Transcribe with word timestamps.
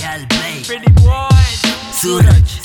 भाई 0.00 0.62
सूरज 2.00 2.60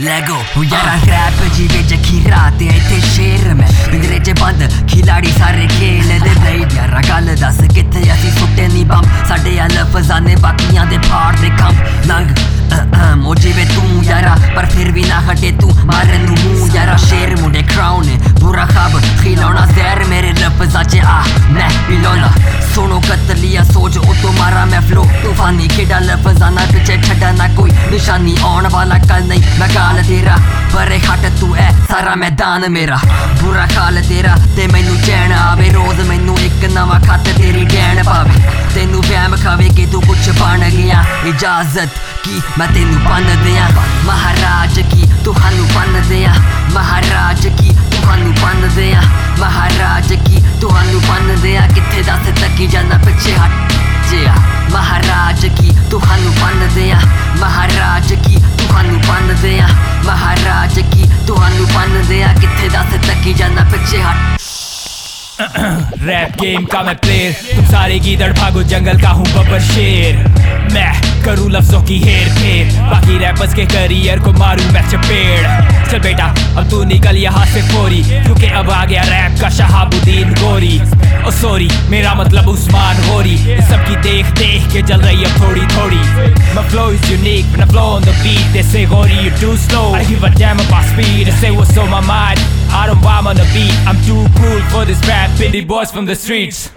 लेगो 0.00 0.62
यारा 0.64 0.94
ट्रैप 1.04 1.40
जीवे 1.54 1.82
जखी 1.90 2.18
रात 2.30 2.60
इत्थे 2.62 3.00
शेर 3.14 3.54
में 3.54 3.66
पिंजरे 3.90 4.18
च 4.26 4.34
बंद 4.40 4.60
खिलाड़ी 4.90 5.32
सारे 5.32 5.66
खेल 5.68 6.18
दे 6.22 6.34
भाई 6.34 6.60
यारा 6.76 7.00
गल 7.08 7.34
दस 7.42 7.58
कित्थे 7.74 8.08
असी 8.10 8.30
सुट्टे 8.38 8.68
नी 8.74 8.84
बम 8.92 9.08
साडे 9.28 9.56
अल 9.66 9.76
फजाने 9.94 10.36
बाकियाँ 10.44 10.88
दे 10.90 10.98
फाड़ 11.08 11.34
दे 11.40 11.50
कम 11.58 11.82
लंग 12.12 13.26
ओ 13.26 13.34
जीवे 13.34 13.64
तू 13.74 14.02
यारा 14.04 14.34
पर 14.56 14.66
फिर 14.70 14.90
भी 14.92 15.02
ना 15.08 15.18
हटे 15.28 15.50
तू 15.60 15.68
मारन 15.90 16.22
नू 16.28 16.34
मुँह 16.42 16.74
यारा 16.76 16.96
शेर 17.08 17.34
मुंडे 17.40 17.62
क्राउन 17.74 18.06
बुरा 18.40 18.66
खाब 18.70 19.00
खिलौना 19.22 19.66
जहर 19.74 20.04
मेरे 20.10 20.32
लफ्जा 20.38 20.82
च 20.82 21.02
आ 21.02 21.18
मैं 21.56 21.70
पिलौला 21.88 22.30
सुनो 22.74 23.00
कतलिया 23.08 23.64
सोच 23.72 23.96
ओ 23.98 24.14
तो 24.22 24.32
मारा 24.38 24.64
मैं 24.72 24.86
फ्लो 24.88 25.07
ਤੂਫਾਨੀ 25.37 25.67
ਖੇਡਾ 25.67 25.99
ਲਫ਼ਜ਼ਾਂ 26.01 26.51
ਨਾਲ 26.51 26.71
ਪਿੱਛੇ 26.71 26.97
ਛੱਡਾ 27.03 27.31
ਨਾ 27.31 27.47
ਕੋਈ 27.55 27.71
ਨਿਸ਼ਾਨੀ 27.91 28.35
ਆਉਣ 28.43 28.67
ਵਾਲਾ 28.69 28.97
ਕੱਲ 29.07 29.23
ਨਹੀਂ 29.23 29.41
ਮੈਂ 29.59 29.67
ਗਾਲ 29.75 30.01
ਤੇਰਾ 30.03 30.37
ਪਰੇ 30.73 30.99
ਹਟ 30.99 31.29
ਤੂੰ 31.39 31.55
ਐ 31.57 31.69
ਸਾਰਾ 31.89 32.15
ਮੈਦਾਨ 32.15 32.69
ਮੇਰਾ 32.71 32.99
ਬੁਰਾ 33.41 33.65
ਖਾਲ 33.75 34.01
ਤੇਰਾ 34.01 34.35
ਤੇ 34.55 34.67
ਮੈਨੂੰ 34.67 34.97
ਚੈਨ 35.01 35.31
ਆਵੇ 35.33 35.69
ਰੋਜ਼ 35.69 35.99
ਮੈਨੂੰ 36.01 36.37
ਇੱਕ 36.39 36.65
ਨਵਾਂ 36.73 36.99
ਖੱਤ 36.99 37.29
ਤੇਰੀ 37.31 37.65
ਡੈਣ 37.65 38.03
ਪਾਵੇ 38.03 38.41
ਤੈਨੂੰ 38.75 39.01
ਵਹਿਮ 39.01 39.35
ਖਾਵੇ 39.43 39.69
ਕਿ 39.75 39.85
ਤੂੰ 39.85 40.01
ਕੁਛ 40.03 40.29
ਬਣ 40.39 40.69
ਗਿਆ 40.69 41.03
ਇਜਾਜ਼ਤ 41.25 41.99
ਕੀ 42.23 42.41
ਮੈਂ 42.57 42.67
ਤੈਨੂੰ 42.67 43.03
ਬੰਨ 43.03 43.43
ਦਿਆਂ 43.43 43.69
ਮਹਾਰਾਜ 44.05 44.79
ਕੀ 44.91 45.07
ਤੁਹਾਨੂੰ 45.23 45.67
ਬੰਨ 45.75 46.01
ਦਿਆਂ 46.09 46.33
ਮਹਾਰਾਜ 46.73 47.47
ਕੀ 47.49 47.75
ਤੁਹਾਨੂੰ 47.91 48.33
की 63.28 63.34
जाना 63.34 63.62
पीछे 63.70 63.98
हट। 64.00 64.36
रैप 66.02 66.36
गेम 66.40 66.64
का 66.64 66.82
मैं 66.82 66.94
प्लेयर 66.96 67.32
तुम 67.48 67.64
सारे 67.66 67.98
गीदड़ 68.00 68.32
भागो, 68.32 68.62
जंगल 68.62 69.00
का 69.02 69.08
हूँ 69.08 69.26
बबर 69.26 69.60
शेर। 69.62 70.16
मैं 70.72 70.92
करूँ 71.24 71.50
लफ्जों 71.50 71.82
की 71.82 71.98
हेर 71.98 72.28
फेर, 72.34 72.72
बाकी 72.82 73.18
रैपर्स 73.18 73.54
के 73.54 73.66
करियर 73.66 74.20
को 74.20 74.32
मारूं 74.32 74.72
मैं 74.72 74.82
चपेड़। 74.88 75.90
चल 75.90 75.98
बेटा, 75.98 76.26
अब 76.58 76.70
तू 76.70 76.82
निकल 76.84 77.16
यहाँ 77.16 77.44
से 77.46 77.62
फोरी, 77.68 78.02
क्योंकि 78.24 78.46
अब 78.46 78.70
आ 78.70 78.84
गया 78.84 79.02
रैप 79.04 79.40
का 79.40 79.50
शहाबुद्दीन 79.50 80.34
गोरी। 80.34 80.77
ओ 81.28 81.30
सॉरी 81.30 81.68
मेरा 81.90 82.12
मतलब 82.14 82.46
उस्मान 82.48 82.96
गोरी 83.06 83.32
इस 83.54 83.64
सब 83.68 83.84
की 83.86 83.96
देख 84.02 84.26
देख 84.38 84.68
के 84.72 84.82
चल 84.88 85.00
रही 85.00 85.24
अब 85.24 85.40
थोड़ी 85.40 85.60
थोड़ी 85.72 85.96
My 86.58 86.62
flow 86.70 86.84
is 86.92 87.02
unique 87.10 87.50
when 87.54 87.62
I 87.64 87.66
flow 87.72 87.84
on 87.96 88.06
the 88.06 88.14
beat 88.20 88.46
They 88.54 88.62
say 88.68 88.84
Gori 88.92 89.18
you 89.24 89.32
too 89.40 89.56
slow 89.64 89.82
I 89.98 90.00
give 90.10 90.24
a 90.28 90.30
damn 90.36 90.62
about 90.62 90.86
speed 90.92 91.28
They 91.28 91.34
say 91.40 91.50
what's 91.56 91.76
on 91.82 91.90
my 91.90 92.00
mind 92.06 92.40
I 92.78 92.86
don't 92.90 93.04
rhyme 93.08 93.28
on 93.32 93.40
the 93.40 93.46
beat 93.50 93.90
I'm 93.90 94.00
too 94.06 94.22
cool 94.38 94.62
for 94.74 94.86
this 94.90 95.02
rap 95.10 95.42
Indie 95.48 95.62
boys 95.72 95.92
from 95.96 96.08
the 96.12 96.16
streets 96.22 96.68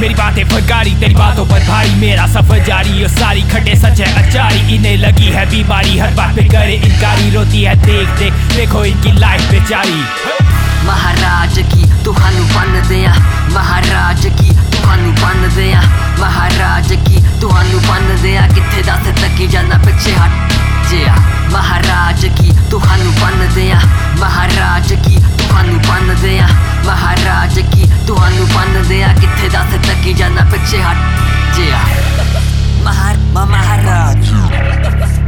मेरी 0.00 0.14
बातें 0.14 0.44
फगारी 0.48 0.94
तेरी 1.00 1.14
बातों 1.14 1.44
पर 1.46 1.66
भारी 1.66 1.94
मेरा 2.00 2.26
सफ़र 2.32 2.64
जारी 2.64 3.02
और 3.02 3.08
सारी 3.10 3.42
खटे 3.50 3.74
सच 3.76 4.00
है 4.00 4.08
अचारी 4.22 4.74
इन्हें 4.74 4.96
लगी 4.98 5.32
है 5.36 5.44
बीमारी 5.50 5.98
हर 5.98 6.14
बात 6.20 6.34
पे 6.36 6.44
करे 6.48 6.74
इनकारी 6.88 7.30
रोती 7.34 7.62
है 7.62 7.74
देख 7.84 8.18
देख 8.20 8.32
देखो 8.56 8.84
इनकी 8.92 9.12
लाइफ 9.18 9.50
बेचारी 9.50 10.02
महाराज 10.86 11.58
की 11.72 11.82
तुहानू 12.04 12.44
बन 12.54 12.72
दया 12.88 13.12
महाराज 13.54 14.24
की 14.40 14.50
तुहानू 14.72 15.10
बन 15.22 15.48
दया 15.56 15.80
महाराज 16.20 16.88
की 17.06 17.22
तुहानू 17.40 17.78
बन 17.88 18.06
दया 18.22 18.46
किथे 18.54 18.82
दस 18.88 19.06
तकी 19.20 19.46
जाना 19.54 19.78
पिछे 19.84 20.14
हट 20.20 20.56
जया 20.90 21.14
महाराज 21.52 22.24
की 22.40 22.56
तुहानू 22.70 23.10
बन 23.20 23.46
दया 23.54 23.80
महाराज 24.20 24.92
की 25.06 25.16
तुहानू 25.38 25.78
बन 25.88 26.14
दया 26.22 26.48
महाराज 26.86 27.58
की 27.74 27.90
तुहानू 28.06 28.46
बन 28.54 28.82
दया 28.88 29.12
किथे 29.20 29.48
दस 29.56 29.78
तकी 29.88 30.14
जाना 30.20 30.50
पिछे 30.52 30.82
हट 30.82 31.56
जया 31.56 31.82
महार 32.84 33.16
महाराज। 33.52 35.27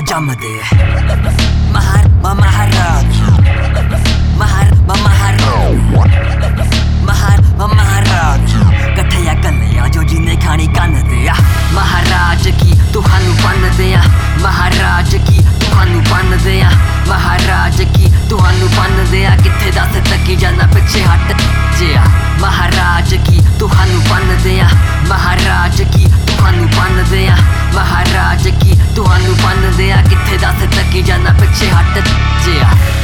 Kocamıdı 0.00 0.46
Mahar, 1.72 2.04
ma 2.22 2.34
mahar 2.34 2.68
Mahar, 4.38 4.70
ma 4.86 4.94
mahar 4.94 5.34
hatte 31.68 32.02
ja. 32.58 32.99